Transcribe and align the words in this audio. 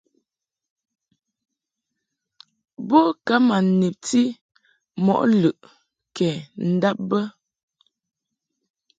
Bo 2.87 3.01
ka 3.25 3.35
ma 3.47 3.57
nebti 3.79 4.21
mɔ 5.05 5.15
lɨʼ 5.41 5.57
kɛ 6.15 6.29
ndab 6.73 6.97
bə. 7.09 7.19